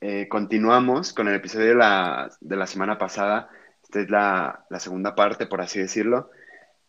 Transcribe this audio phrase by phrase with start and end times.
[0.00, 3.50] Eh, continuamos con el episodio de la, de la, semana pasada.
[3.82, 6.30] Esta es la, la segunda parte, por así decirlo.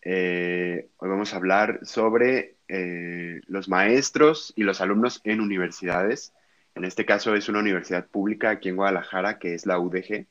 [0.04, 6.34] Eh, hoy vamos a hablar sobre eh, los maestros y los alumnos en universidades.
[6.76, 10.28] En este caso es una universidad pública aquí en Guadalajara, que es la UDG.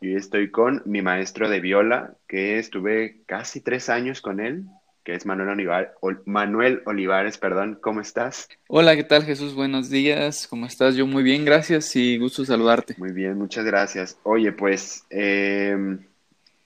[0.00, 4.64] Y estoy con mi maestro de viola, que estuve casi tres años con él,
[5.06, 7.38] que es Manuel, Olivar, Manuel Olivares.
[7.38, 8.48] Perdón, ¿cómo estás?
[8.66, 9.54] Hola, ¿qué tal Jesús?
[9.54, 10.96] Buenos días, ¿cómo estás?
[10.96, 12.96] Yo muy bien, gracias y gusto saludarte.
[12.98, 14.18] Muy bien, muchas gracias.
[14.24, 16.00] Oye, pues em,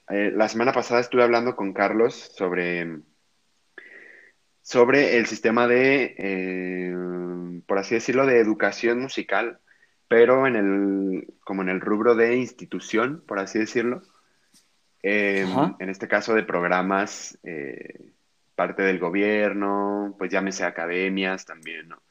[0.09, 3.01] eh, la semana pasada estuve hablando con Carlos sobre
[4.63, 9.59] sobre el sistema de, eh, por así decirlo, de educación musical,
[10.09, 14.01] pero en el, como en el rubro de institución, por así decirlo.
[15.03, 15.47] Eh,
[15.79, 18.13] en este caso de programas, eh,
[18.61, 22.03] parte del gobierno, pues llámese academias también, ¿no?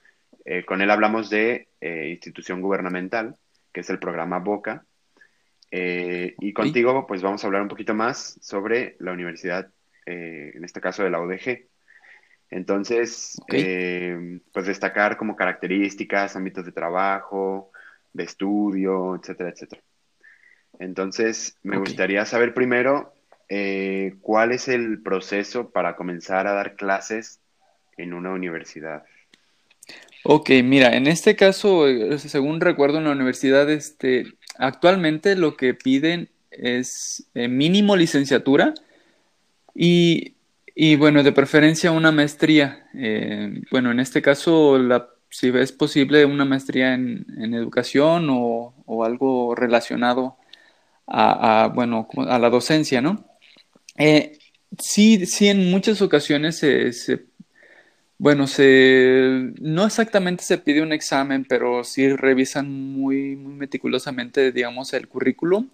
[0.65, 3.35] con él hablamos de institución gubernamental,
[3.71, 4.83] que es el programa BOCA.
[5.69, 9.69] y contigo, pues vamos a hablar un poquito más sobre la universidad,
[10.07, 11.69] en este caso de la UDG.
[12.49, 17.71] Entonces, eh, pues destacar como características, ámbitos de trabajo,
[18.11, 19.83] de estudio, etcétera, etcétera.
[20.79, 23.13] Entonces, me gustaría saber primero
[23.49, 27.39] eh, cuál es el proceso para comenzar a dar clases
[27.97, 29.03] en una universidad.
[30.23, 34.25] Ok, mira, en este caso, eh, según recuerdo en la universidad, este,
[34.57, 38.73] actualmente lo que piden es mínimo licenciatura
[39.73, 40.35] y
[40.81, 42.87] y bueno, de preferencia una maestría.
[42.93, 44.77] Eh, bueno, en este caso,
[45.29, 50.37] si es posible, una maestría en, educación o, algo relacionado
[51.05, 53.25] a, bueno, a la docencia, ¿no?
[53.99, 54.39] Eh,
[54.79, 57.25] sí, sí, en muchas ocasiones se,
[58.17, 64.93] bueno, se, no exactamente se pide un examen, pero sí revisan muy, muy meticulosamente, digamos,
[64.93, 65.69] el currículum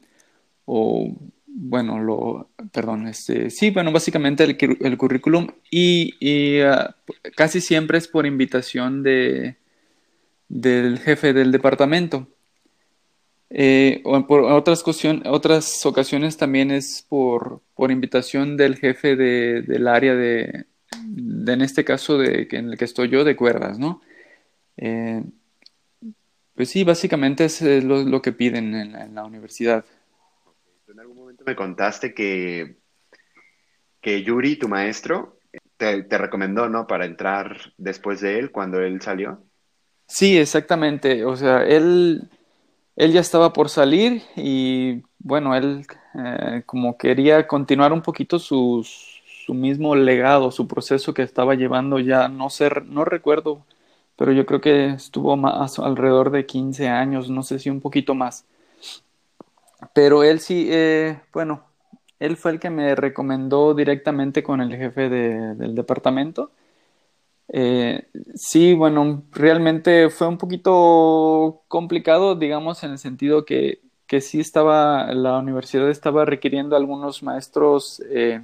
[0.65, 1.13] o
[1.47, 6.95] bueno, lo, perdón, este, sí, bueno, básicamente el, currículum y, ah,
[7.35, 9.57] casi siempre es por invitación de,
[10.49, 12.27] del jefe del departamento.
[13.49, 14.83] Eh, o por otras,
[15.25, 20.65] otras ocasiones también es por, por invitación del jefe de, del área de,
[21.47, 24.01] en este caso de, en el que estoy yo, de cuerdas, ¿no?
[24.77, 25.23] Eh,
[26.55, 29.85] pues sí, básicamente es lo, que piden en la universidad
[31.45, 32.77] me contaste que,
[34.01, 35.39] que Yuri, tu maestro,
[35.77, 36.87] te, recomendó, ¿no?
[36.87, 39.43] Para entrar después de él, cuando él salió.
[40.07, 41.25] Sí, exactamente.
[41.25, 42.29] O sea, él,
[42.95, 45.85] él ya estaba por salir y bueno, él
[46.15, 48.85] eh, como quería continuar un poquito su,
[49.45, 53.65] su mismo legado, su proceso que estaba llevando ya, no sé, no recuerdo,
[54.17, 58.15] pero yo creo que estuvo más alrededor de 15 años, no sé si un poquito
[58.15, 58.45] más.
[59.93, 61.63] Pero él sí, eh, bueno,
[62.19, 66.51] él fue el que me recomendó directamente con el jefe del departamento.
[67.47, 74.39] Eh, sí, bueno, realmente fue un poquito complicado, digamos, en el sentido que, que sí
[74.39, 78.41] estaba, la universidad estaba requiriendo algunos maestros eh,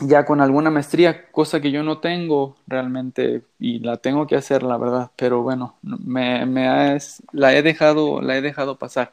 [0.00, 4.62] ya con alguna maestría, cosa que yo no tengo realmente y la tengo que hacer,
[4.62, 6.98] la verdad, pero bueno, me, me
[7.32, 9.12] la he dejado, la he dejado pasar.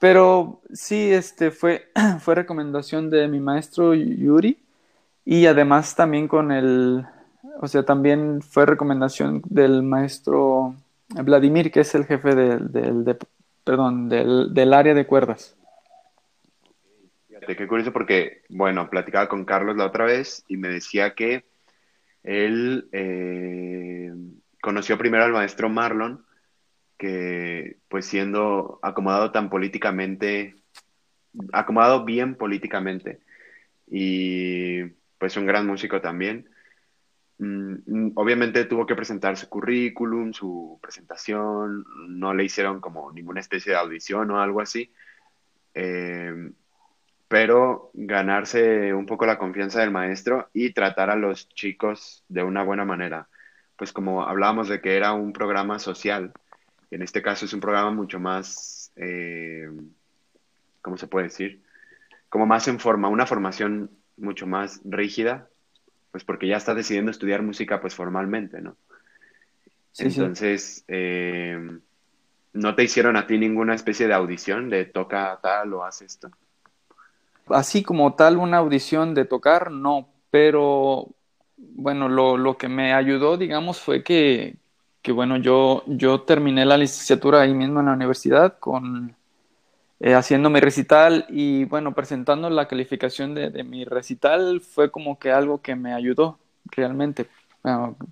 [0.00, 1.88] Pero sí, este fue,
[2.20, 4.58] fue recomendación de mi maestro Yuri
[5.24, 7.06] y además también con el,
[7.60, 10.74] o sea, también fue recomendación del maestro
[11.08, 13.16] Vladimir, que es el jefe del, del
[13.64, 15.56] perdón, del, del, área de cuerdas.
[17.28, 21.44] Fíjate, qué curioso porque, bueno, platicaba con Carlos la otra vez y me decía que
[22.22, 24.12] él eh,
[24.60, 26.24] conoció primero al maestro Marlon
[26.96, 30.56] que pues siendo acomodado tan políticamente,
[31.52, 33.20] acomodado bien políticamente
[33.90, 34.84] y
[35.18, 36.48] pues un gran músico también.
[37.38, 43.72] Mm, obviamente tuvo que presentar su currículum, su presentación, no le hicieron como ninguna especie
[43.72, 44.92] de audición o algo así,
[45.74, 46.54] em,
[47.28, 52.62] pero ganarse un poco la confianza del maestro y tratar a los chicos de una
[52.64, 53.28] buena manera.
[53.76, 56.32] Pues como hablábamos de que era un programa social,
[56.90, 59.68] En este caso es un programa mucho más, eh,
[60.82, 61.62] ¿cómo se puede decir?
[62.28, 65.50] Como más en forma, una formación mucho más rígida,
[66.14, 68.76] pues porque ya estás decidiendo estudiar música pues formalmente, ¿no?
[69.98, 71.58] Entonces, eh,
[72.52, 76.30] ¿no te hicieron a ti ninguna especie de audición de toca tal o haz esto?
[77.48, 81.08] Así como tal una audición de tocar, no, pero
[81.56, 84.54] bueno, lo, lo que me ayudó, digamos, fue que,
[85.02, 89.16] que, bueno, yo, yo terminé la licenciatura ahí mismo en la universidad con
[90.04, 95.32] eh, haciendo mi recital y bueno, presentando la calificación de, mi recital fue como que
[95.32, 97.26] algo que me ayudó realmente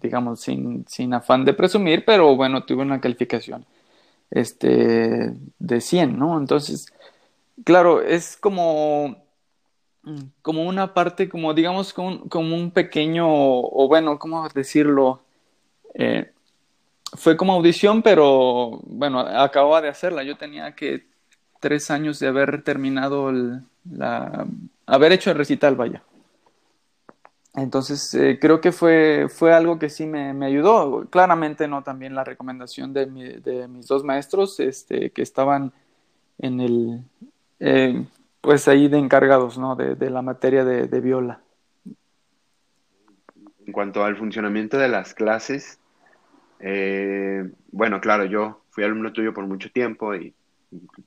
[0.00, 3.67] digamos, sin, sin afán de presumir, pero bueno, tuve una calificación
[4.31, 6.39] este, de 100, ¿no?
[6.39, 6.87] Entonces,
[7.62, 9.27] claro, es como,
[10.41, 15.21] como una parte, como digamos, como, como un pequeño, o bueno, ¿cómo decirlo?
[15.95, 16.33] Eh,
[17.19, 20.23] fue como audición, pero bueno, acababa de hacerla.
[20.23, 21.12] Yo tenía que
[21.62, 24.47] tres años de haber terminado el, la,
[24.85, 26.03] haber hecho el recital, vaya.
[27.55, 31.06] Entonces, eh, creo que fue, fue algo que sí me, me, ayudó.
[31.09, 35.73] Claramente no también la recomendación de, mi, de mis dos maestros este, que estaban
[36.38, 37.05] en el,
[37.61, 38.05] eh,
[38.41, 39.76] pues ahí de encargados, ¿no?
[39.76, 41.41] De, la materia de, de, viola.
[43.64, 45.79] En cuanto al funcionamiento de las clases,
[46.59, 50.35] eh, bueno, claro, yo fui alumno tuyo por mucho tiempo y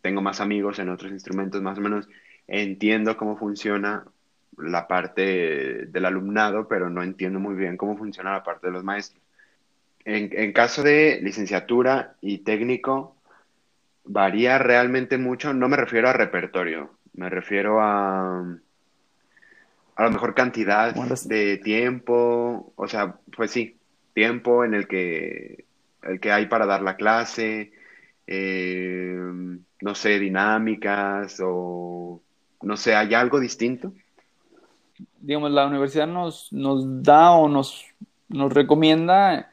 [0.01, 2.07] tengo más amigos en otros instrumentos, más o menos
[2.47, 4.05] entiendo cómo funciona
[4.57, 8.83] la parte del alumnado, pero no entiendo muy bien cómo funciona la parte de los
[8.83, 9.21] maestros.
[10.05, 13.15] En, caso de licenciatura y técnico,
[14.03, 15.51] varía realmente mucho.
[15.53, 18.45] No me refiero a repertorio, me refiero a
[19.95, 23.77] a lo mejor cantidad de tiempo, o sea, pues sí,
[24.13, 25.65] tiempo en el que,
[26.03, 27.71] el que hay para dar la clase,
[28.27, 29.17] eh,
[29.81, 32.21] no sé, dinámicas o
[32.61, 33.93] no sé, ¿hay algo distinto?
[35.25, 37.85] digamos, la universidad nos, nos da o nos,
[38.29, 39.51] nos recomienda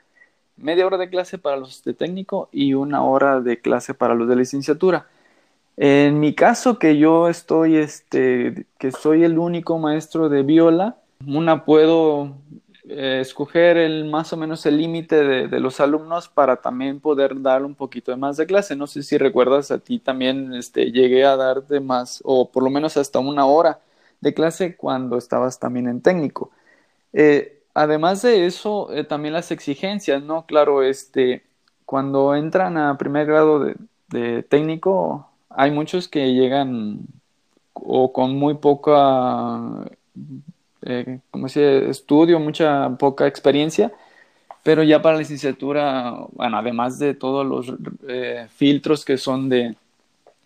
[0.56, 4.28] media hora de clase para los de técnico y una hora de clase para los
[4.28, 5.06] de licenciatura.
[5.76, 11.64] En mi caso, que yo estoy, este, que soy el único maestro de viola, una
[11.64, 12.36] puedo
[12.88, 17.40] eh, escoger el más o menos el límite de, de, los alumnos para también poder
[17.40, 18.76] dar un poquito de más de clase.
[18.76, 22.70] No sé si recuerdas, a ti también este, llegué a darte más, o por lo
[22.70, 23.80] menos hasta una hora
[24.20, 26.50] de clase cuando estabas también en técnico.
[27.12, 30.46] Eh, además de eso, eh, también las exigencias, ¿no?
[30.46, 31.44] Claro, este,
[31.84, 33.60] cuando entran a primer grado
[34.08, 37.00] de, técnico, hay muchos que llegan
[37.74, 39.58] o con muy poca,
[40.82, 43.92] eh, como se estudio, mucha poca experiencia,
[44.62, 47.74] pero ya para la licenciatura, bueno, además de todos los
[48.56, 49.74] filtros que son de,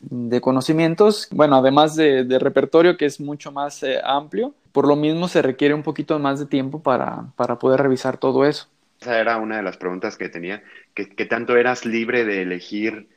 [0.00, 5.28] de conocimientos, bueno, además de, repertorio que es mucho más eh, amplio, por lo mismo
[5.28, 8.68] se requiere un poquito más de tiempo para, para, poder revisar todo eso.
[9.00, 10.62] Esa era una de las preguntas que tenía,
[10.94, 13.08] ¿qué, tanto eras libre de elegir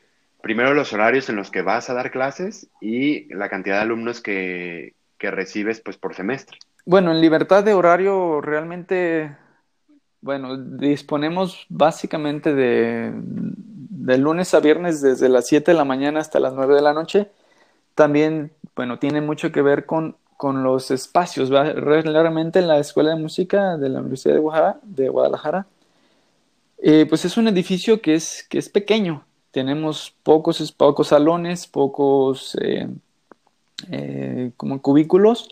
[0.41, 4.21] primero los horarios en los que vas a dar clases y la cantidad de alumnos
[4.21, 6.57] que, que recibes pues por semestre?
[6.85, 9.35] Bueno, en libertad de horario realmente,
[10.21, 16.39] bueno, disponemos básicamente de, de lunes a viernes desde las 7 de la mañana hasta
[16.39, 17.29] las 9 de la noche.
[17.95, 21.49] También, bueno, tiene mucho que ver con, con los espacios.
[21.49, 24.35] Realmente la Escuela de Música de la Universidad
[24.83, 25.67] de Guadalajara,
[26.77, 29.25] eh, pues es un edificio que es, que es pequeño.
[29.51, 32.87] Tenemos pocos, pocos salones, pocos eh,
[33.91, 35.49] eh, como cubículos.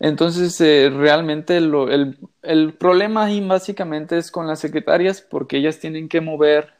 [0.00, 0.58] Entonces,
[0.94, 6.72] realmente el, el, problema ahí básicamente es con las secretarias porque ellas tienen que mover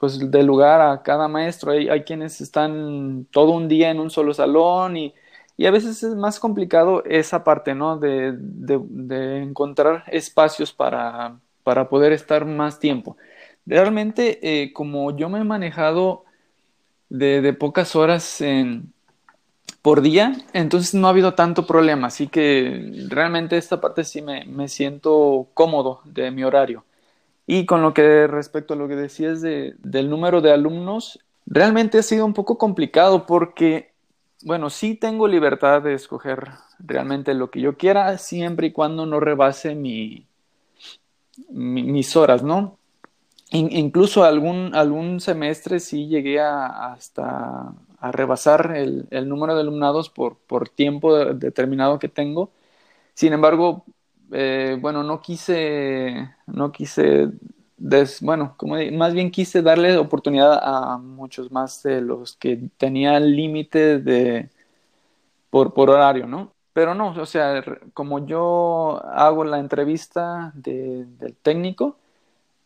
[0.00, 1.72] pues de lugar a cada maestro.
[1.72, 5.14] Hay, hay, quienes están todo un día en un solo salón y,
[5.58, 7.98] y a veces es más complicado esa parte, ¿no?
[7.98, 13.18] De, de, encontrar espacios para, para, poder estar más tiempo.
[13.66, 16.24] Realmente, eh, como yo me he manejado
[17.10, 18.94] de, de pocas horas en,
[19.82, 24.44] por día, entonces no ha habido tanto problema, así que realmente esta parte sí me,
[24.44, 26.84] me siento cómodo de mi horario.
[27.46, 31.98] Y con lo que respecto a lo que decías de, del número de alumnos, realmente
[31.98, 33.92] ha sido un poco complicado porque,
[34.42, 39.18] bueno, sí tengo libertad de escoger realmente lo que yo quiera, siempre y cuando no
[39.18, 40.26] rebase mi,
[41.48, 42.76] mis horas, ¿no?
[43.52, 50.36] incluso algún, algún semestre sí llegué a, hasta a rebasar el, número de alumnados por,
[50.38, 52.50] por tiempo determinado que tengo.
[53.14, 53.84] Sin embargo,
[54.32, 57.30] eh, bueno, no quise, no quise
[58.20, 63.98] bueno, como más bien quise darle oportunidad a muchos más de los que tenían límite
[63.98, 64.50] de
[65.50, 66.52] por, por horario, ¿no?
[66.72, 67.64] Pero no, o sea,
[67.94, 71.96] como yo hago la entrevista del técnico,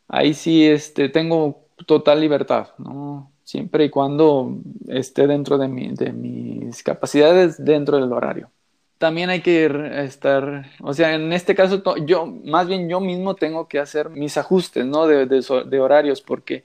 [0.09, 3.31] ahí sí este, tengo total libertad, ¿no?
[3.45, 4.59] Siempre y cuando
[4.89, 8.51] esté dentro de, mi, de mis capacidades dentro del horario.
[8.99, 9.67] También hay que
[10.05, 14.39] estar, o sea, en este caso yo, más bien yo mismo tengo que hacer mis
[14.39, 15.07] ajustes, ¿no?
[15.07, 16.65] De, de, horarios, porque,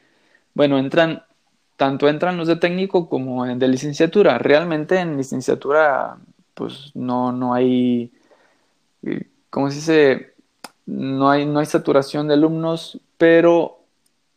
[0.53, 1.23] bueno, entran,
[1.75, 4.37] tanto entran los de técnico como de licenciatura.
[4.37, 6.17] Realmente en licenciatura,
[6.53, 8.11] pues no, no hay,
[9.03, 10.33] eh, ¿cómo se dice?
[10.85, 13.79] No hay, no hay saturación de alumnos, pero,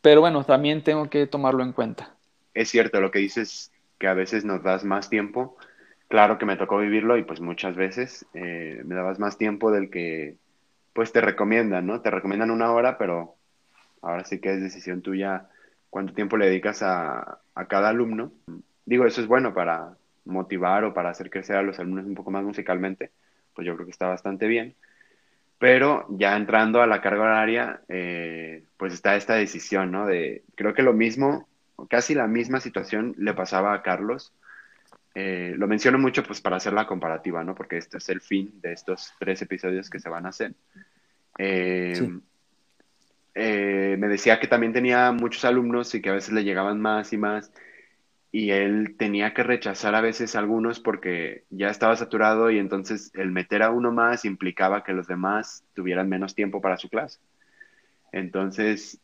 [0.01, 2.12] pero bueno, también tengo que tomarlo en cuenta.
[2.55, 5.57] Es cierto lo que dices, que a veces nos das más tiempo
[6.13, 9.89] claro que me tocó vivirlo y pues muchas veces eh, me dabas más tiempo del
[9.89, 10.37] que
[10.93, 12.03] pues te recomiendan, ¿no?
[12.03, 13.37] Te recomiendan una hora, pero
[14.03, 15.49] ahora sí que es decisión tuya
[15.89, 18.31] cuánto tiempo le dedicas a, a cada alumno.
[18.85, 22.31] Digo, eso es bueno para motivar o para hacer crecer a los alumnos un poco
[22.31, 23.11] más musicalmente,
[23.55, 24.75] pues yo creo que está bastante bien.
[25.57, 30.05] Pero ya entrando a la carga horaria, eh, pues está esta decisión, ¿no?
[30.05, 31.49] De, creo que lo mismo,
[31.89, 34.33] casi la misma situación le pasaba a Carlos
[35.15, 37.55] eh, lo menciono mucho pues para hacer la comparativa, ¿no?
[37.55, 40.55] Porque este es el fin de estos tres episodios que se van a hacer.
[41.39, 42.11] Eh,
[43.35, 47.13] eh, me decía que también tenía muchos alumnos y que a veces le llegaban más
[47.13, 47.53] y más
[48.31, 53.31] y él tenía que rechazar a veces algunos porque ya estaba saturado y entonces el
[53.31, 57.21] meter a uno más implicaba que los demás tuvieran menos tiempo para su clase.
[58.13, 59.01] Entonces,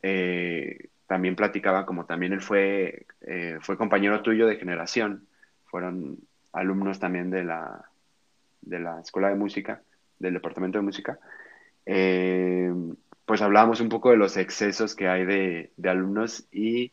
[1.08, 3.06] también platicaba como también él fue,
[3.60, 5.26] fue compañero tuyo de generación
[5.64, 6.18] fueron
[6.52, 7.84] alumnos también de la,
[8.62, 9.82] de la Escuela de Música,
[10.18, 11.18] del Departamento de Música,
[11.86, 12.72] eh,
[13.24, 16.92] pues hablábamos un poco de los excesos que hay de, alumnos y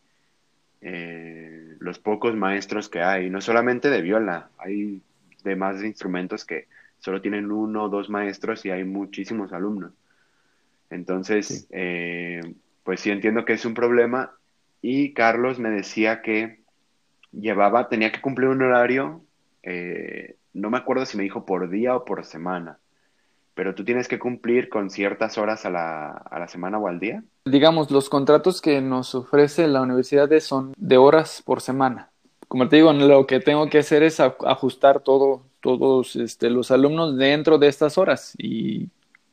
[0.81, 5.01] eh, los pocos maestros que hay, no solamente de viola, hay
[5.43, 6.67] demás instrumentos que
[7.00, 9.93] solo tienen uno o dos maestros y hay muchísimos alumnos.
[10.89, 12.41] Entonces, eh,
[12.85, 14.37] pues sí entiendo que es un problema
[14.81, 16.59] y Carlos me decía que
[17.31, 19.23] llevaba, tenía que cumplir un horario,
[19.63, 22.77] eh, no me acuerdo si me dijo por día o por semana,
[23.55, 26.99] pero tú tienes que cumplir con ciertas horas a la, a la semana o al
[26.99, 27.23] día.
[27.45, 32.11] Digamos, los contratos que nos ofrece la universidad son de horas por semana.
[32.47, 37.17] Como te digo, lo que tengo que hacer es ajustar todo, todos este, los alumnos
[37.17, 38.89] dentro de estas horas y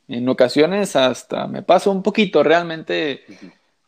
[0.07, 3.23] en ocasiones hasta me paso un poquito, realmente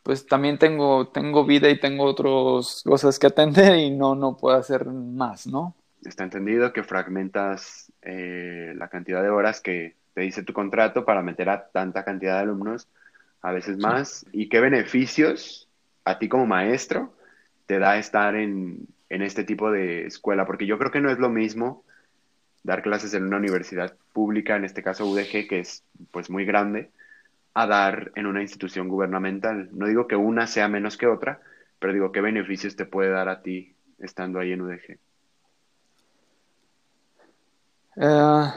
[0.04, 4.56] pues también tengo, tengo vida y tengo otras cosas que atender y no, no puedo
[4.56, 5.76] hacer más, ¿no?
[6.04, 11.24] Está entendido que fragmentas eh, la cantidad de horas que te dice tu contrato para
[11.24, 12.88] meter a tanta cantidad de alumnos,
[13.42, 15.68] a veces más, y qué beneficios
[16.04, 17.14] a ti como maestro
[17.66, 21.18] te da estar en, en este tipo de escuela, porque yo creo que no es
[21.18, 21.84] lo mismo
[22.66, 26.90] dar clases en una universidad pública, en este caso UDG, que es pues muy grande,
[27.54, 29.70] a dar en una institución gubernamental.
[29.72, 31.42] No digo que una sea menos que otra,
[31.80, 34.98] pero digo qué beneficios te puede dar a ti estando ahí en UDG.
[37.98, 38.52] Eh,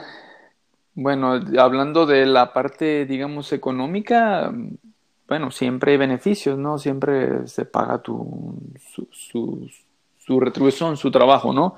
[0.95, 4.51] bueno, hablando de la parte, digamos, económica,
[5.27, 6.79] bueno, siempre hay beneficios, ¿no?
[6.79, 9.69] Siempre se paga tu, su,
[10.17, 11.77] su, retribución, su trabajo, ¿no?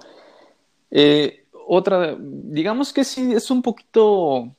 [0.89, 4.51] Eh, otra, digamos que sí, es un poquito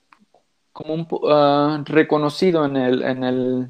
[0.72, 3.68] como uh, reconocido en el, en el,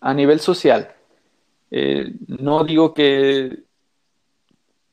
[0.00, 0.90] a nivel social.
[1.70, 3.62] Eh, no digo que,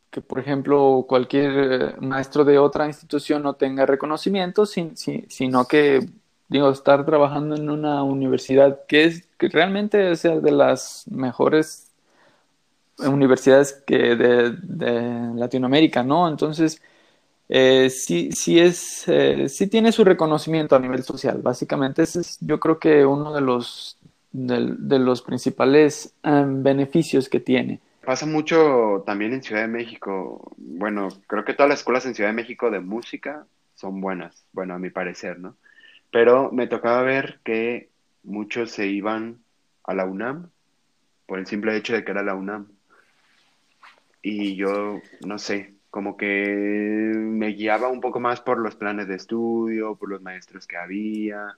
[0.10, 6.08] que, por ejemplo, cualquier eh, maestro de otra institución no tenga reconocimiento, sino que,
[6.48, 11.92] digo, estar trabajando en una universidad que es que realmente sea de las mejores
[13.00, 16.28] universidades que de, de Latinoamérica, ¿no?
[16.28, 16.82] Entonces,
[17.54, 21.42] eh, sí, sí, es, eh, sí tiene su reconocimiento a nivel social.
[21.42, 23.98] Básicamente, ese es yo creo que uno de los,
[24.32, 27.82] de, los principales em, beneficios que tiene.
[28.06, 30.54] Pasa mucho también en Ciudad de México.
[30.56, 34.76] Bueno, creo que todas las escuelas en Ciudad de México de música son buenas, bueno,
[34.76, 35.58] a mi parecer, ¿no?
[36.10, 37.90] Pero me tocaba ver que
[38.24, 39.40] muchos se iban
[39.84, 40.52] a la UNAM
[41.26, 42.70] por el simple hecho de que era la UNAM.
[44.22, 49.16] Y yo, no sé, como que me guiaba un poco más por los planes de
[49.16, 51.56] estudio, por los maestros que había,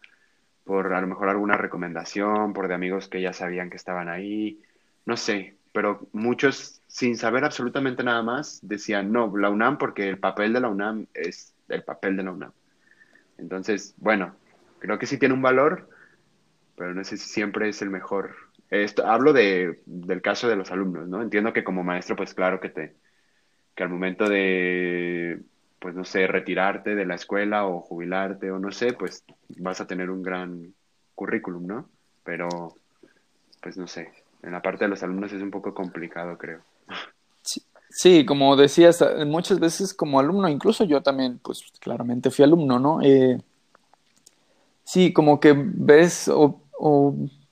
[0.65, 4.61] por a lo mejor alguna recomendación, por de amigos que ya sabían que estaban ahí,
[5.05, 10.19] no sé, pero muchos sin saber absolutamente nada más decían, no, la UNAM porque el
[10.19, 12.51] papel de la UNAM es el papel de la UNAM.
[13.37, 14.35] Entonces, bueno,
[14.79, 15.89] creo que sí tiene un valor,
[16.75, 18.35] pero no sé si siempre es el mejor
[18.81, 21.21] esto, hablo de, del caso de los alumnos, ¿no?
[21.21, 22.95] Entiendo que como maestro, pues claro que te,
[23.75, 25.41] que al momento de,
[25.79, 29.23] pues no sé, retirarte de la escuela o jubilarte o no sé, pues
[29.57, 30.73] vas a tener un gran
[31.15, 31.89] currículum, ¿no?
[32.23, 32.47] Pero,
[33.61, 34.11] pues no sé,
[34.43, 36.61] en la parte de los alumnos es un poco complicado, creo.
[37.89, 43.01] Sí, como decías, muchas veces como alumno, incluso yo también, pues claramente fui alumno, ¿no?
[43.03, 43.39] Eh,
[44.83, 46.59] sí, como que ves o,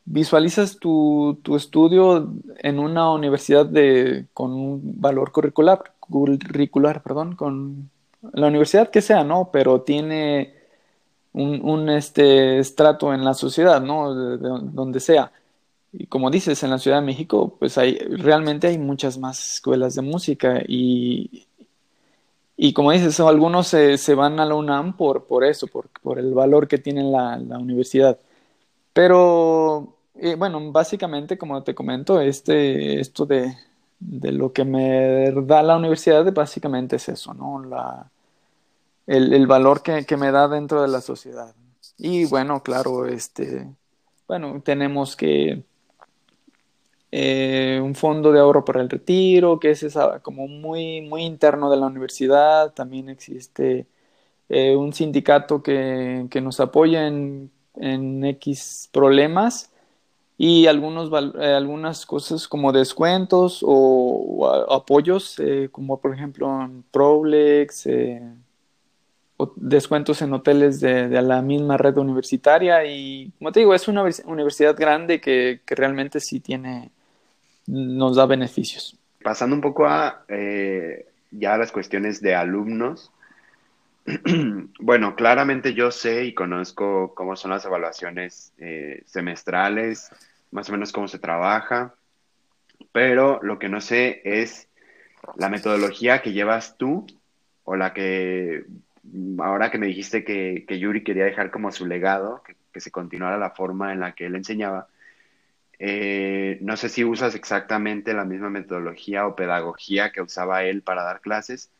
[0.04, 7.90] visualizas tu, tu, estudio en una universidad de, con un valor curricular, curricular, perdón, con
[8.34, 9.50] la universidad que sea, ¿no?
[9.52, 10.54] Pero tiene
[11.34, 14.14] un, un este estrato en la sociedad, ¿no?
[14.14, 15.32] donde sea.
[15.94, 19.96] Y como dices, en la Ciudad de México, pues hay, realmente hay muchas más escuelas
[19.96, 21.48] de música y,
[22.58, 26.20] y como dices, algunos se, se, van a la UNAM por, por eso, por, por
[26.20, 28.20] el valor que tiene la, la universidad.
[28.94, 33.56] Pero, eh, bueno, básicamente, como te comento, este, esto de,
[34.02, 37.64] de lo que me da la universidad básicamente es eso, ¿no?
[37.64, 38.10] La,
[39.08, 41.54] el, el valor que, que, me da dentro de la sociedad.
[41.98, 43.68] Y bueno, claro, este,
[44.28, 45.64] bueno, tenemos que
[47.12, 49.86] eh, un fondo de ahorro para el retiro, que es
[50.24, 52.74] como muy, muy interno de la universidad.
[52.74, 53.86] También existe
[54.50, 59.71] eh, un sindicato que, que, nos apoya en, en X problemas
[60.44, 65.40] y algunos, eh, algunas cosas como descuentos o, apoyos,
[65.72, 67.88] como por ejemplo en Prolex,
[69.38, 74.04] o descuentos en hoteles de, la misma red universitaria y como te digo, es una
[74.26, 76.92] universidad grande que, que realmente sí tiene
[77.68, 78.98] nos da beneficios.
[79.24, 83.12] Pasando un poco a eh, ya las cuestiones de alumnos.
[84.80, 90.10] bueno, claramente yo sé y conozco cómo son las evaluaciones eh, semestrales,
[90.52, 91.96] más o menos cómo se trabaja,
[92.92, 94.70] pero lo que no sé es
[95.36, 97.06] la metodología que llevas tú
[97.64, 98.66] o la que
[99.40, 103.52] ahora que me dijiste que, Yuri quería dejar como su legado, que, se continuara la
[103.52, 104.88] forma en la que él enseñaba,
[105.78, 111.04] eh, no sé si usas exactamente la misma metodología o pedagogía que usaba él para
[111.04, 111.72] dar clases,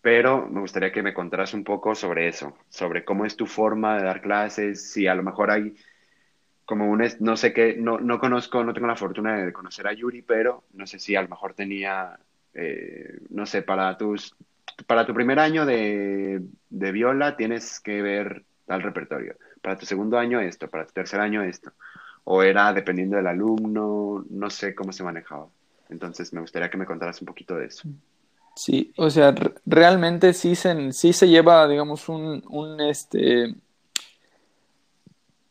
[0.00, 3.96] pero me gustaría que me contaras un poco sobre eso, sobre cómo es tu forma
[3.96, 5.76] de dar clases, si a lo mejor hay
[6.68, 9.94] como un, no sé qué, no, no conozco, no tengo la fortuna de conocer a
[9.94, 12.18] Yuri, pero no sé si a lo mejor tenía,
[12.52, 14.36] eh, no sé, para tus,
[14.86, 20.18] para tu primer año de, de viola tienes que ver tal repertorio, para tu segundo
[20.18, 21.72] año esto, para tu tercer año esto
[22.24, 25.46] o era dependiendo del alumno, no sé cómo se manejaba.
[25.88, 27.88] Entonces me gustaría que me contaras un poquito de eso.
[28.54, 33.54] Sí, o sea, realmente sí se, sí se lleva, digamos, un, un, este,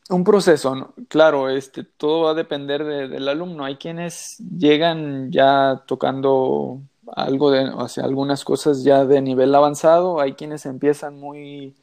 [0.08, 3.64] un proceso, claro, este, todo va a depender del alumno.
[3.64, 6.80] Hay quienes llegan ya tocando
[7.14, 11.74] algo de, o sea, algunas cosas ya de nivel avanzado, hay quienes empiezan muy,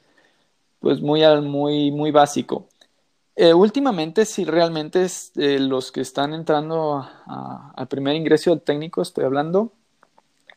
[0.80, 2.68] pues muy, muy, muy básico.
[3.36, 9.02] Eh, últimamente, sí, realmente es, eh, los que están entrando al primer ingreso del técnico,
[9.02, 9.74] estoy hablando,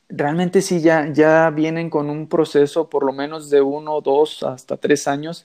[0.08, 4.76] realmente sí ya, ya vienen con un proceso por lo menos de uno, dos, hasta
[4.76, 5.44] tres años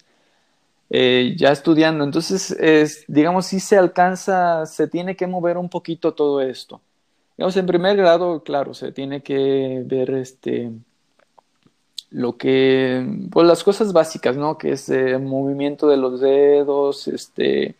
[0.95, 2.03] eh, ya estudiando.
[2.03, 6.82] Entonces, es, digamos, sí se alcanza, se tiene que mover un poquito todo esto.
[7.38, 10.71] Digamos, en primer grado, claro, se tiene que ver este
[12.12, 14.58] lo que, pues las cosas básicas, ¿no?
[14.58, 17.75] Que es el movimiento de los dedos, este,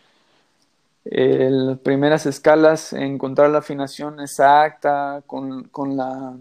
[1.06, 6.36] las primeras escalas, encontrar la afinación exacta con, con la,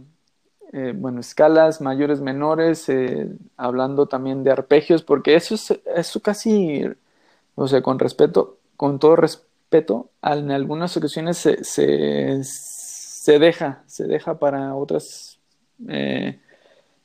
[0.72, 6.84] eh, bueno, escalas mayores, menores, eh, hablando también de arpegios, porque eso es, eso casi,
[7.54, 14.06] o sea, con respeto, con todo respeto, en algunas ocasiones se, se, se deja, se
[14.06, 15.38] deja para otras
[15.88, 16.40] eh,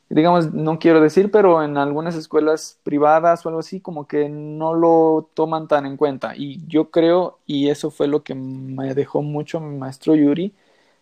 [0.10, 4.74] digamos, no quiero decir, pero en algunas escuelas privadas o algo así, como que no
[4.74, 6.34] lo toman tan en cuenta.
[6.36, 10.54] Y yo creo, y eso fue lo que me dejó mucho mi maestro Yuri,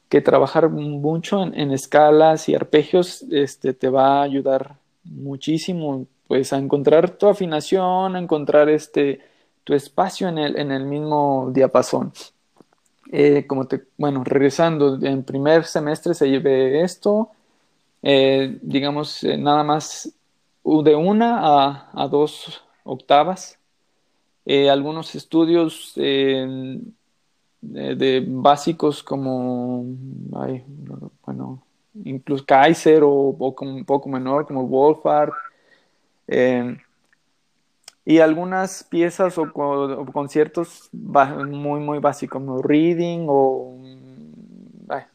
[0.09, 6.57] que trabajar mucho en, escalas y arpegios este, te va a ayudar muchísimo, pues a
[6.57, 9.21] encontrar tu afinación, a encontrar este,
[9.63, 12.13] tu espacio en el, en el mismo diapasón.
[13.11, 17.29] Eh, como te, bueno, regresando, en primer semestre se lleve esto,
[18.01, 20.11] eh, digamos, eh, nada más
[20.63, 23.59] de una a, dos octavas.
[24.47, 25.93] Algunos estudios
[27.71, 29.85] de, básicos como,
[31.25, 31.63] bueno,
[32.03, 35.33] incluso Kaiser o, un poco menor como Wolfart.
[38.05, 43.77] y algunas piezas o, conciertos muy, muy básicos, como reading o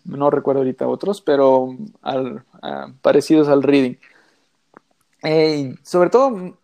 [0.05, 1.77] no recuerdo ahorita otros, pero
[3.03, 3.95] parecidos al reading.
[5.23, 6.57] Eh, sobre todo,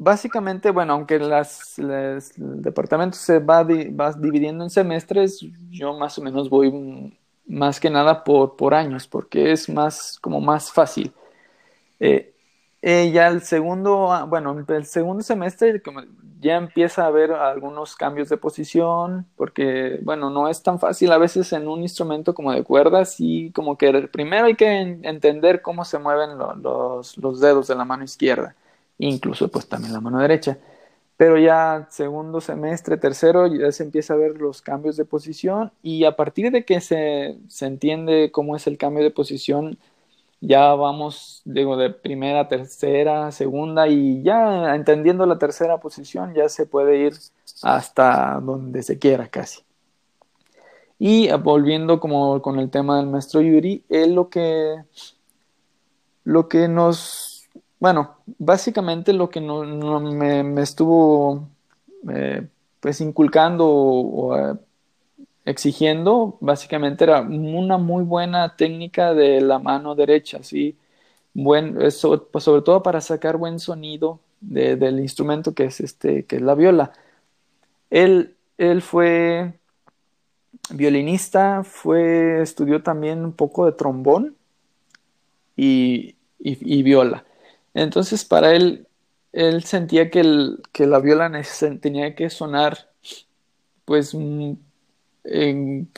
[0.00, 2.20] básicamente, bueno, aunque las, el
[2.62, 7.14] departamento se va, dividiendo en semestres, yo más o menos voy
[7.46, 11.12] más que nada por, años, porque es más, como más fácil.
[12.00, 12.32] Eh,
[12.82, 15.82] eh, ya el segundo, ah, bueno, el segundo semestre
[16.40, 21.18] ya empieza a haber algunos cambios de posición, porque, bueno, no es tan fácil a
[21.18, 24.66] veces en un instrumento como de cuerdas y como que primero hay que
[25.02, 28.56] entender cómo se mueven los, dedos de la mano izquierda,
[29.00, 30.58] incluso pues también la mano derecha.
[31.16, 36.04] Pero ya segundo semestre, tercero, ya se empieza a ver los cambios de posición y
[36.04, 39.78] a partir de que se, se entiende cómo es el cambio de posición,
[40.40, 46.64] ya vamos, digo, de primera, tercera, segunda y ya entendiendo la tercera posición ya se
[46.66, 47.14] puede ir
[47.62, 49.62] hasta donde se quiera casi.
[50.98, 54.84] Y volviendo como con el tema del maestro Yuri, él lo que,
[56.24, 57.29] lo que nos,
[57.80, 59.64] bueno, básicamente lo que no,
[60.00, 61.48] me, estuvo
[62.08, 62.46] eh,
[62.80, 64.58] pues inculcando o,
[65.44, 70.76] exigiendo, básicamente era una muy buena técnica de la mano derecha, ¿sí?
[71.34, 76.36] Buen, eso, pues sobre todo para sacar buen sonido del instrumento que es, este, que
[76.36, 76.92] es la viola.
[77.90, 79.54] Él, él fue
[80.70, 84.36] violinista, fue, estudió también un poco de trombón
[85.56, 86.14] y,
[86.82, 87.24] viola.
[87.74, 88.86] Entonces, para él,
[89.32, 91.30] él sentía que, el, que la viola
[91.80, 92.90] tenía que sonar,
[93.84, 94.14] pues,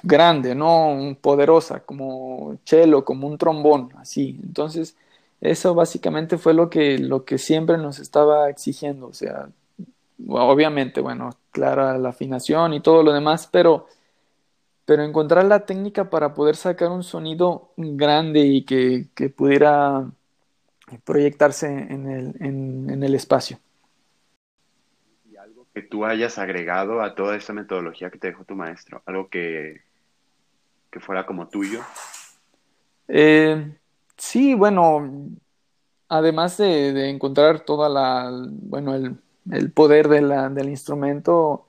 [0.02, 1.16] grande, ¿no?
[1.20, 4.38] Poderosa, como cello, como un trombón, así.
[4.42, 4.96] Entonces,
[5.40, 9.08] eso básicamente fue lo que, lo que siempre nos estaba exigiendo.
[9.08, 9.48] O sea,
[10.28, 13.87] obviamente, bueno, clara la afinación y todo lo demás, pero,
[14.85, 20.11] pero encontrar la técnica para poder sacar un sonido grande y que, que pudiera
[20.98, 23.59] proyectarse en el, en el espacio
[25.74, 29.02] que tú hayas agregado a toda esta metodología que te dejó tu maestro?
[29.07, 29.81] ¿Algo que,
[30.90, 31.81] que fuera como tuyo?
[33.09, 33.74] Eh,
[34.16, 35.28] sí, bueno,
[36.09, 41.66] además de, encontrar toda la, bueno, el, poder de la, del instrumento,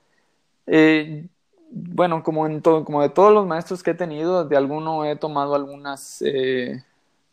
[0.66, 1.26] eh,
[1.70, 5.16] bueno, como, en todo, como de todos los maestros que he tenido, de alguno he
[5.16, 6.84] tomado algunas, eh,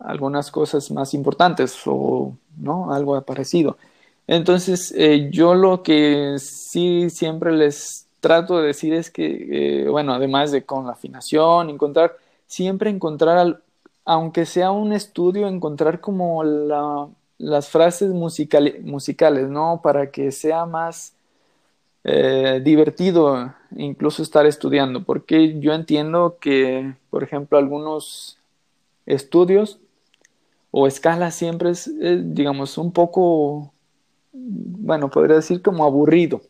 [0.04, 2.94] algunas cosas más importantes o, ¿no?
[2.94, 3.78] Algo parecido.
[4.28, 10.14] Entonces, eh, yo lo que sí siempre les trato de decir es que, eh, bueno,
[10.14, 12.16] además de con la afinación, encontrar,
[12.48, 13.62] siempre encontrar,
[14.06, 16.44] aunque sea un estudio, encontrar como
[17.38, 19.82] las frases musicales, ¿no?
[19.84, 21.14] Para que sea más
[22.04, 28.38] eh, divertido incluso estar estudiando, porque yo entiendo que, por ejemplo, algunos
[29.06, 29.80] estudios
[30.72, 31.92] o escalas siempre es
[32.34, 33.74] digamos, un poco
[34.34, 36.42] bueno, podría decir como aburrido.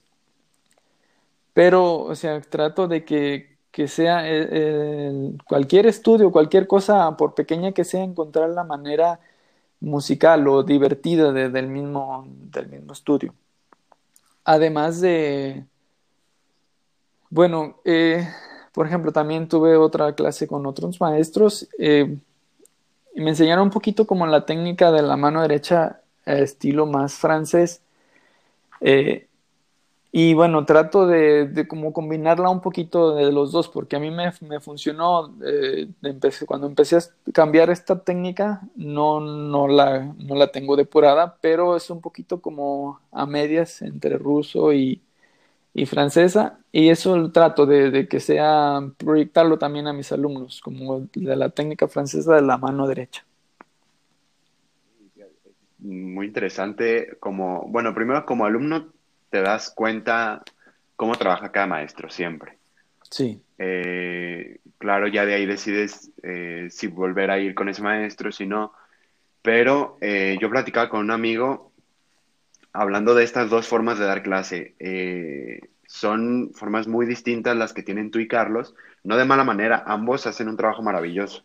[1.54, 3.50] Pero, o sea, trato de que,
[3.88, 4.24] sea
[5.48, 9.20] cualquier estudio, cualquier cosa, por pequeña que sea, encontrar la manera
[9.80, 13.34] musical o divertida del, mismo, del mismo estudio.
[14.44, 15.66] Además de,
[17.30, 18.28] bueno, eh,
[18.74, 22.18] por ejemplo, también tuve otra clase con otros maestros eh,
[23.14, 27.82] y me enseñaron un poquito como la técnica de la mano derecha estilo más francés.
[28.82, 29.28] Eh,
[30.14, 34.60] y bueno, trato de, como combinarla un poquito de los dos, porque a mí me,
[34.60, 35.88] funcionó, eh,
[36.46, 41.90] cuando empecé a cambiar esta técnica, no, no, la, no la tengo depurada, pero es
[41.90, 45.02] un poquito como a medias entre ruso y,
[45.74, 51.08] y francesa, y eso trato de, de, que sea proyectarlo también a mis alumnos, como
[51.14, 53.26] de la técnica francesa de la mano derecha
[55.82, 58.94] muy interesante como, bueno, primero como alumno
[59.30, 60.44] te das cuenta
[60.96, 62.58] cómo trabaja cada maestro siempre.
[63.10, 63.42] Sí.
[63.58, 68.46] Eh, claro, ya de ahí decides eh, si volver a ir con ese maestro, si
[68.46, 68.74] no.
[69.42, 71.71] Pero eh, yo platicaba con un amigo
[72.74, 74.76] hablando de estas dos formas de dar clase.
[75.88, 80.28] son formas muy distintas las que tienen tú y Carlos, no de mala manera, ambos
[80.28, 81.44] hacen un trabajo maravilloso.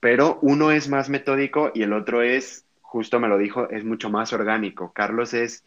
[0.00, 4.08] Pero uno es más metódico y el otro es justo me lo dijo, es mucho
[4.08, 4.92] más orgánico.
[4.92, 5.64] Carlos es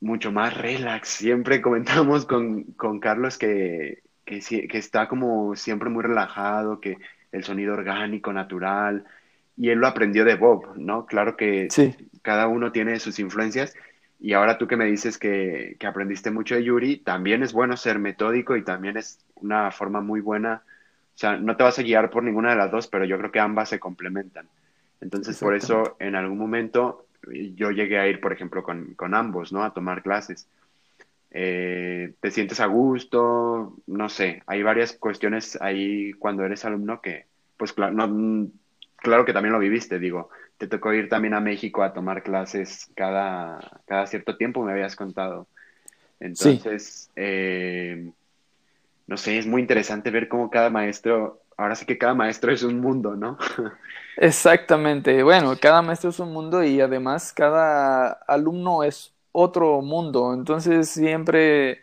[0.00, 1.08] mucho más relax.
[1.08, 2.64] Siempre comentamos con,
[3.00, 6.96] Carlos que, que, está como siempre muy relajado, que
[7.32, 9.04] el sonido orgánico, natural,
[9.58, 11.04] y él lo aprendió de Bob, ¿no?
[11.04, 11.68] Claro que
[12.22, 13.74] cada uno tiene sus influencias
[14.20, 17.76] Y ahora tú que me dices que, que, aprendiste mucho de Yuri, también es bueno
[17.76, 20.62] ser metódico y también es una forma muy buena.
[21.14, 23.32] O sea, no te vas a guiar por ninguna de las dos, pero yo creo
[23.32, 24.46] que ambas se complementan.
[25.00, 27.06] Entonces, por eso, en algún momento,
[27.54, 29.64] yo llegué a ir, por ejemplo, con, con ambos, ¿no?
[29.64, 30.46] A tomar clases.
[31.34, 37.24] Eh, te sientes a gusto, no sé, hay varias cuestiones ahí cuando eres alumno que,
[37.56, 38.50] pues claro, no,
[39.02, 42.90] claro que también lo viviste, digo, te tocó ir también a México a tomar clases
[42.94, 45.46] cada, cada cierto tiempo, me habías contado.
[46.20, 48.10] Entonces, eh,
[49.06, 52.62] no sé, es muy interesante ver cómo cada maestro, ahora sí que cada maestro es
[52.62, 53.38] un mundo, ¿no?
[54.16, 60.34] Exactamente, bueno, cada maestro es un mundo y además cada alumno es otro mundo.
[60.34, 61.80] Entonces siempre,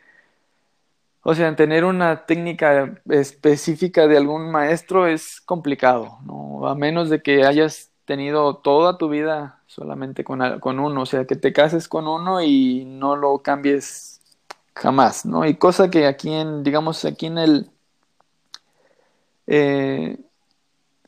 [1.23, 6.67] o sea, tener una técnica específica de algún maestro es complicado, ¿no?
[6.67, 11.25] A menos de que hayas tenido toda tu vida solamente con, con uno, o sea,
[11.25, 14.21] que te cases con uno y no lo cambies
[14.75, 15.45] jamás, ¿no?
[15.45, 17.71] Y cosa que aquí en, digamos, aquí en el...
[19.47, 20.17] Eh,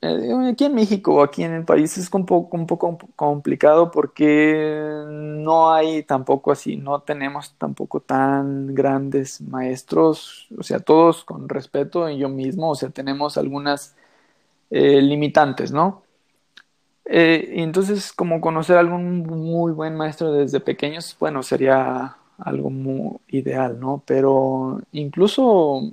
[0.02, 5.72] aquí en México aquí en el país es un poco, un poco complicado porque no
[5.72, 12.18] hay tampoco así, no tenemos tampoco tan grandes maestros, o sea, todos con respeto y
[12.18, 13.96] yo mismo, o sea, tenemos algunas
[14.72, 16.04] eh, limitantes, ¿no?
[17.06, 23.18] Eh, y entonces, como conocer algún muy buen maestro desde pequeños, bueno, sería algo muy
[23.30, 24.04] ideal, ¿no?
[24.06, 25.92] Pero incluso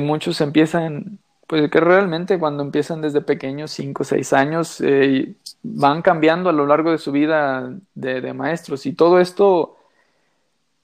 [0.00, 6.02] muchos empiezan pues que realmente cuando empiezan desde pequeños, 5 o 6 años, eh, van
[6.02, 9.76] cambiando a lo largo de su vida de, maestros y todo esto,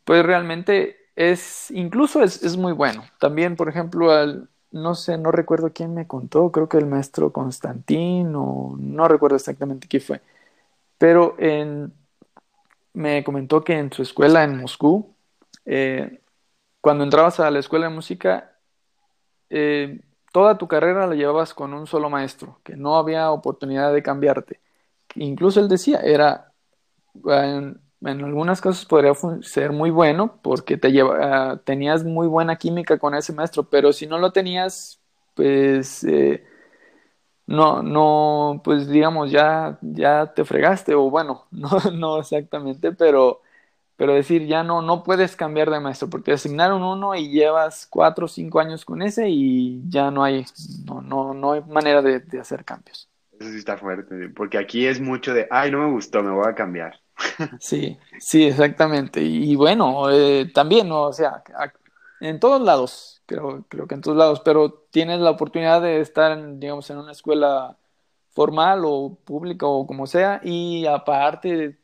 [0.05, 3.05] pues realmente es, incluso es, muy bueno.
[3.19, 7.33] También, por ejemplo, al, no sé, no recuerdo quién me contó, creo que el maestro
[7.33, 10.21] Constantín o no recuerdo exactamente quién fue,
[10.99, 11.93] pero en,
[12.95, 15.15] me comentó que en su escuela en Moscú,
[15.65, 16.21] eh,
[16.81, 18.53] cuando entrabas a la escuela de música,
[19.51, 20.01] eh,
[20.33, 24.61] toda tu carrera la llevabas con un solo maestro, que no había oportunidad de cambiarte.
[25.17, 26.53] Incluso él decía, era,
[27.27, 32.99] en, en algunas cosas podría ser muy bueno porque te lleva, tenías muy buena química
[32.99, 35.01] con ese maestro, pero si no lo tenías,
[35.35, 36.45] pues eh,
[37.47, 43.41] no, no, pues digamos, ya, ya te fregaste, o bueno, no, no exactamente, pero
[43.97, 48.27] pero decir ya no, no puedes cambiar de maestro porque asignaron uno y llevas cuatro
[48.27, 50.45] o cinco años con ese y ya no hay,
[50.85, 53.09] no, no, no hay manera de, hacer cambios.
[53.39, 56.49] Eso sí está fuerte, porque aquí es mucho de, ay, no me gustó, me voy
[56.49, 57.01] a cambiar.
[57.61, 59.21] Sí, sí, exactamente.
[59.23, 61.43] Y, bueno, eh, también, o sea,
[62.21, 66.59] en todos lados, creo, creo que en todos lados, pero tienes la oportunidad de estar,
[66.59, 67.77] digamos, en una escuela
[68.31, 71.79] formal o pública o como sea, y aparte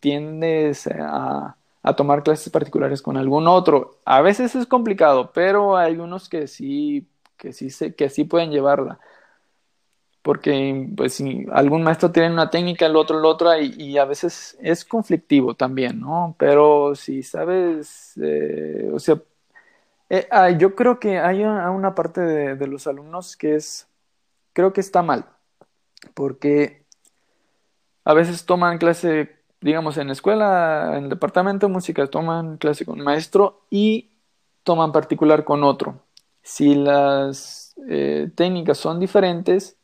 [0.00, 1.56] tiendes a,
[1.96, 4.00] tomar clases particulares con algún otro.
[4.04, 8.98] A veces es complicado, pero hay unos que sí, que sí, que sí pueden llevarla.
[10.22, 14.56] Porque pues si algún maestro tiene una técnica, el otro el otro, y, a veces
[14.60, 16.34] es conflictivo también, ¿no?
[16.38, 19.20] Pero si sabes, eh, o sea,
[20.10, 23.88] eh, ah, yo creo que hay una, parte de, de los alumnos que es,
[24.54, 25.26] creo que está mal,
[26.14, 26.84] porque
[28.04, 32.98] a veces toman clase digamos, en escuela, en el departamento de música, toman clase con
[33.00, 34.10] un maestro y
[34.62, 36.02] toman particular con otro.
[36.42, 39.78] Si las eh, técnicas son diferentes,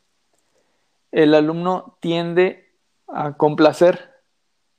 [1.13, 2.69] el alumno tiende
[3.09, 4.11] a complacer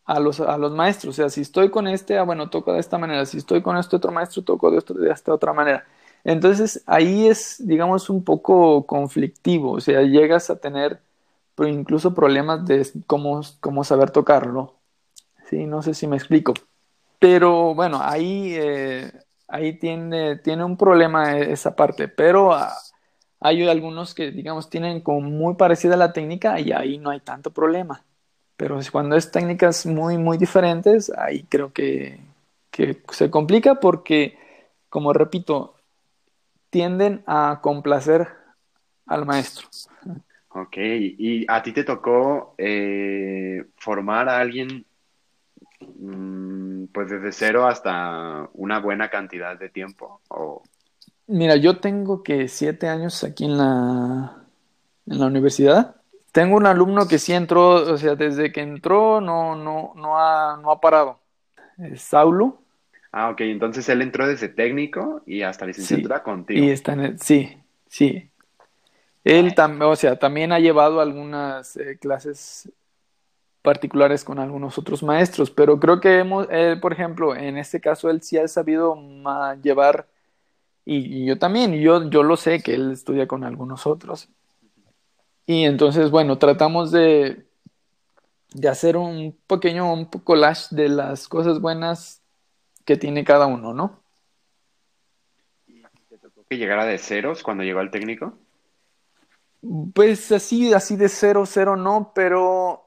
[0.05, 1.15] a los, a los maestros.
[1.15, 3.25] O sea, si estoy con este, ah, bueno, toco de esta manera.
[3.25, 5.87] Si estoy con este otro maestro, toco de, de esta otra manera.
[6.23, 9.71] Entonces, ahí es, digamos, un poco conflictivo.
[9.73, 11.01] O sea, llegas a tener
[11.57, 14.80] incluso problemas de cómo, cómo saber tocarlo.
[15.51, 16.53] Sí, no sé si me explico.
[17.19, 19.11] Pero bueno, ahí, eh,
[19.49, 22.73] ahí tiene, tiene un problema esa parte, pero ah,
[23.41, 27.51] hay algunos que, digamos, tienen como muy parecida la técnica y ahí no hay tanto
[27.51, 28.01] problema.
[28.55, 32.21] Pero cuando es técnicas muy, muy diferentes, ahí creo que,
[32.69, 34.37] que se complica porque,
[34.87, 35.75] como repito,
[36.69, 38.25] tienden a complacer
[39.05, 39.67] al maestro.
[40.47, 44.85] Ok, y a ti te tocó eh, formar a alguien
[46.91, 50.21] pues desde cero hasta una buena cantidad de tiempo.
[50.29, 50.63] O...
[51.27, 54.43] Mira, yo tengo que siete años aquí en la,
[55.07, 55.95] en la universidad.
[56.31, 60.57] Tengo un alumno que sí entró, o sea, desde que entró no, no, no, ha,
[60.61, 61.19] no ha parado.
[61.77, 62.59] Es Saulo.
[63.11, 66.63] Ah, ok, entonces él entró desde técnico y hasta licenciatura contigo.
[66.63, 68.29] Y está en sí, sí.
[69.23, 72.71] Él también, o sea, también ha llevado algunas eh, clases
[73.61, 76.47] particulares con algunos otros maestros, pero creo que hemos,
[76.81, 78.97] por ejemplo, en este caso él sí ha sabido
[79.61, 80.07] llevar,
[80.85, 84.29] y, yo también, yo, yo lo sé que él estudia con algunos otros.
[85.45, 87.45] Y entonces, bueno, tratamos de,
[88.53, 92.21] de hacer un pequeño un collage de las cosas buenas
[92.85, 94.01] que tiene cada uno, ¿no?
[95.67, 98.33] ¿Y te tocó que llegara de ceros cuando llegó al técnico?
[99.93, 102.80] Pues así, así de cero, cero no, pero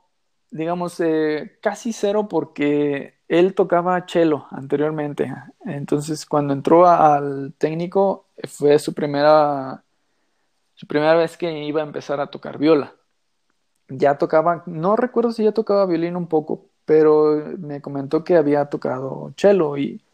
[0.54, 5.32] digamos, eh, casi cero porque él tocaba cello anteriormente.
[5.66, 9.82] Entonces, cuando entró al técnico, fue su primera,
[10.74, 12.94] su primera vez que iba a empezar a tocar viola.
[13.88, 18.66] Ya tocaba, no recuerdo si ya tocaba violín un poco, pero me comentó que había
[18.66, 20.04] tocado cello y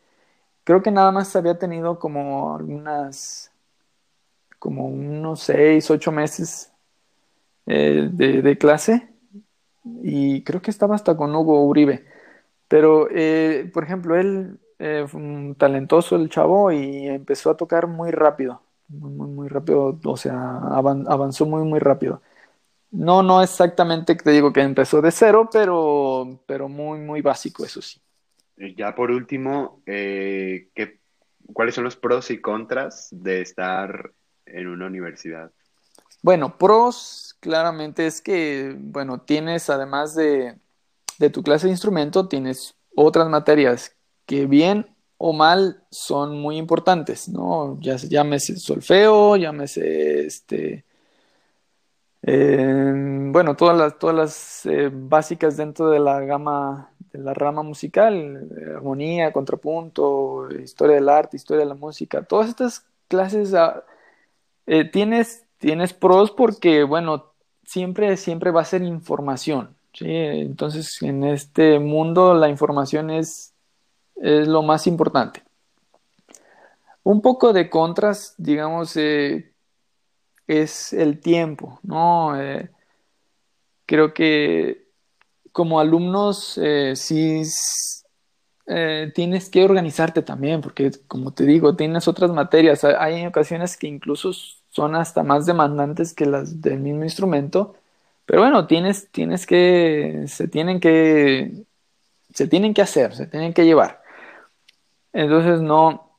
[0.64, 3.52] creo que nada más había tenido como algunas,
[4.58, 6.72] como unos seis, ocho meses
[7.66, 9.10] eh, de clase
[9.84, 12.04] y creo que estaba hasta con Hugo Uribe.
[12.68, 17.86] Pero, eh, por ejemplo, él eh, fue un talentoso el chavo y empezó a tocar
[17.86, 22.22] muy rápido, muy, muy, rápido, o sea, avanzó muy, muy rápido.
[22.92, 27.82] No, no exactamente te digo que empezó de cero, pero, pero muy, muy básico, eso
[27.82, 28.00] sí.
[28.76, 31.00] Ya por último, eh, ¿qué,
[31.52, 34.12] ¿cuáles son los pros y contras de estar
[34.46, 35.52] en una universidad?
[36.22, 40.56] Bueno, pros claramente es que, bueno, tienes además de,
[41.32, 44.86] tu clase de instrumento, tienes otras materias que bien
[45.18, 47.78] o mal son muy importantes, ¿no?
[47.80, 50.84] Ya, llámese solfeo, llámese este.
[52.22, 52.92] Eh,
[53.32, 58.48] bueno, todas las, todas las eh, básicas dentro de la gama, de la rama musical,
[58.76, 63.84] armonía, contrapunto, historia del arte, historia de la música, todas estas clases ah,
[64.66, 67.32] eh, tienes, tienes pros porque, bueno,
[67.64, 69.76] siempre, siempre va a ser información.
[69.92, 70.06] ¿sí?
[70.08, 73.54] Entonces, en este mundo la información es,
[74.16, 75.44] es lo más importante.
[77.02, 79.52] Un poco de contras, digamos, eh,
[80.46, 82.40] es el tiempo, ¿no?
[82.40, 82.70] Eh,
[83.86, 84.86] creo que
[85.52, 87.42] como alumnos eh, sí
[89.14, 92.84] tienes que organizarte también, porque como te digo, tienes otras materias.
[92.84, 94.30] Hay ocasiones que incluso
[94.70, 97.74] son hasta más demandantes que las del mismo instrumento.
[98.26, 101.64] Pero bueno, tienes, tienes que, se tienen que,
[102.32, 104.02] se tienen que hacer, se tienen que llevar.
[105.12, 106.16] Entonces no,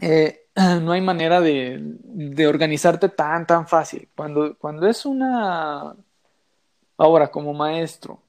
[0.00, 0.46] eh,
[0.82, 4.08] no hay manera de, organizarte tan, tan fácil.
[4.16, 5.94] Cuando, cuando es una,
[6.96, 8.22] ahora como maestro,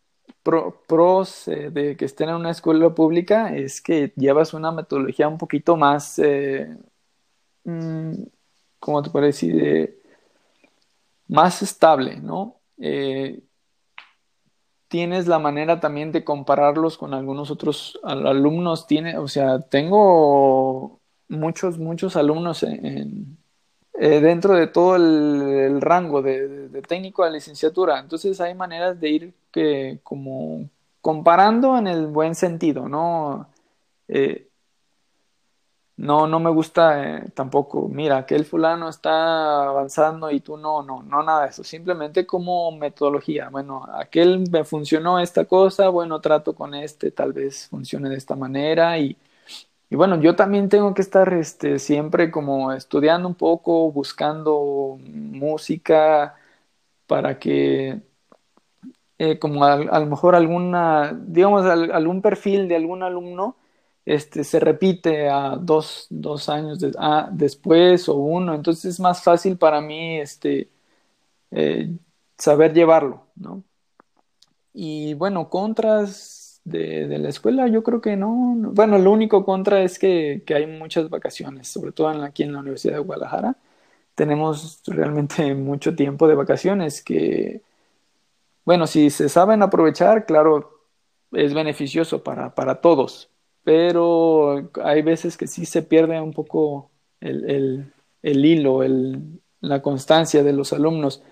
[0.43, 5.37] pros eh, de que estén en una escuela pública es que llevas una metodología un
[5.37, 6.75] poquito más, eh,
[7.63, 8.13] mm,
[8.81, 9.47] ¿cómo te parece?
[9.47, 10.01] decir?
[11.31, 12.57] más estable, ¿no?
[12.77, 13.41] Eh,
[14.89, 18.85] tienes la manera también de compararlos con algunos otros alumnos.
[18.85, 27.23] Tiene, o sea, tengo muchos, muchos alumnos eh, dentro de todo el, rango de, técnico
[27.23, 27.99] a licenciatura.
[27.99, 33.47] Entonces hay maneras de ir que, como comparando en el buen sentido, ¿no?
[34.09, 34.49] Eh,
[35.97, 40.81] no, no me gusta eh, tampoco, mira, que el fulano está avanzando y tú no,
[40.83, 46.19] no, no nada de eso, simplemente como metodología, bueno, aquel me funcionó esta cosa, bueno,
[46.21, 49.17] trato con este, tal vez funcione de esta manera y,
[49.89, 56.35] y bueno, yo también tengo que estar este, siempre como estudiando un poco, buscando música
[57.07, 58.01] para que
[59.17, 63.55] eh, como a, lo mejor alguna, digamos, algún perfil de algún alumno,
[64.05, 66.09] este, se repite a dos,
[66.49, 66.79] años
[67.31, 70.69] después o uno, entonces es más fácil para mí este,
[71.51, 71.91] eh,
[72.37, 73.63] saber llevarlo, ¿no?
[74.73, 79.99] Y bueno, contras de, la escuela, yo creo que no, bueno, lo único contra es
[79.99, 83.57] que, hay muchas vacaciones, sobre todo aquí en la Universidad de Guadalajara,
[84.15, 87.61] tenemos realmente mucho tiempo de vacaciones que,
[88.65, 90.81] bueno, si se saben aprovechar, claro,
[91.31, 93.30] es beneficioso para, para todos,
[93.63, 96.89] pero hay veces que sí se pierde un poco
[97.19, 97.93] el,
[98.23, 98.81] hilo,
[99.61, 101.23] la constancia de los alumnos.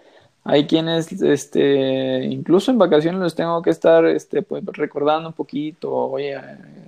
[0.44, 5.94] Hay quienes, este, incluso en vacaciones los tengo que estar, este, pues, recordando un poquito,
[5.94, 6.36] oye,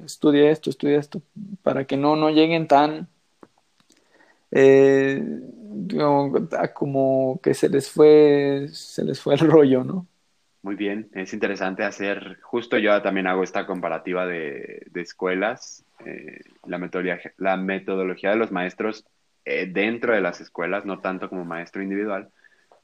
[0.05, 1.21] estudia esto, estudia esto,
[1.63, 3.07] para que no, no lleguen tan,
[4.51, 5.23] eh,
[6.73, 10.07] como que se les fue, se les fue el rollo, ¿no?
[10.63, 16.77] Muy bien, es interesante hacer, justo yo también hago esta comparativa de, escuelas, eh, la,
[16.77, 19.05] metodología, la metodología de los maestros
[19.43, 22.29] eh, dentro de las escuelas, no tanto como maestro individual,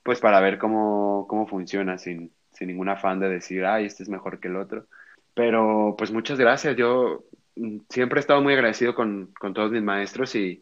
[0.02, 4.10] pues para ver cómo, cómo funciona sin, sin ningún afán de decir, ay, este es
[4.10, 4.88] mejor que el otro.
[5.36, 7.26] Pero pues muchas gracias, yo
[7.56, 10.60] mm, siempre he estado muy agradecido con, con todos mis maestros y,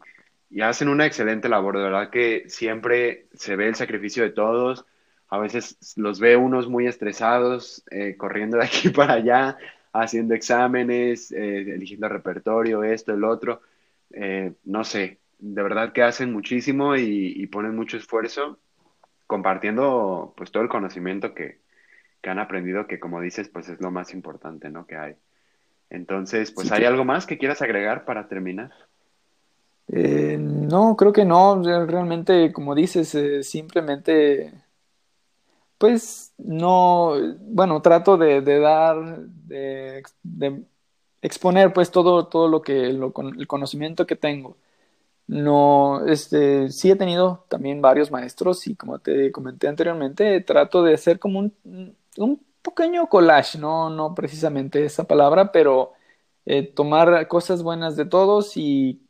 [0.50, 4.84] y hacen una excelente labor, de verdad que siempre se ve el sacrificio de todos,
[5.28, 9.58] a veces los ve unos muy estresados, eh, corriendo de aquí para allá,
[9.92, 13.62] haciendo exámenes, eh, eligiendo repertorio, esto, el otro,
[14.10, 18.58] eh, no sé, de verdad que hacen muchísimo y, ponen mucho esfuerzo
[19.26, 21.60] compartiendo pues todo el conocimiento que,
[22.20, 24.86] que, han aprendido, que como dices, pues es lo más importante, ¿no?
[24.86, 25.14] Que hay.
[25.90, 28.72] Entonces, pues, ¿hay algo más que quieras agregar para terminar?
[29.88, 31.62] Eh, no, creo que no.
[31.62, 34.52] Realmente, como dices, eh, simplemente,
[35.78, 40.02] pues no, bueno, trato de, dar, de,
[41.22, 44.56] exponer pues todo, todo lo que, el conocimiento que tengo.
[45.28, 50.94] No, este, sí he tenido también varios maestros y como te comenté anteriormente, trato de
[50.94, 55.92] hacer como un, un pequeño collage, no, no precisamente esa palabra, pero
[56.46, 59.02] eh, tomar cosas buenas de todos y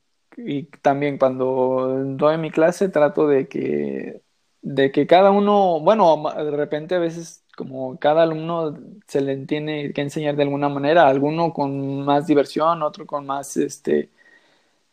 [0.82, 4.22] también cuando doy mi clase trato de que,
[4.62, 9.92] de que cada uno, bueno, de repente a veces como cada alumno se le tiene
[9.92, 14.10] que enseñar de alguna manera, alguno con más diversión, otro con más, este,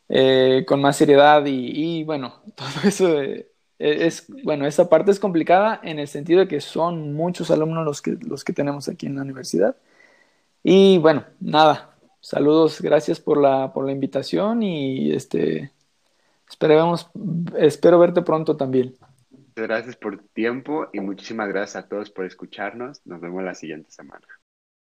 [0.10, 3.50] eh, con más seriedad y, bueno, todo eso eh,
[3.80, 8.02] es, bueno, esa parte es complicada en el sentido de que son muchos alumnos los
[8.02, 9.76] que, los que tenemos aquí en la universidad.
[10.64, 11.94] Y bueno, nada,
[12.24, 15.74] Saludos, gracias por la, por la invitación y este
[16.50, 17.10] esperemos,
[17.58, 18.96] espero verte pronto también.
[19.56, 23.06] Gracias por tu tiempo y muchísimas gracias a todos por escucharnos.
[23.06, 24.28] Nos vemos la siguiente semana.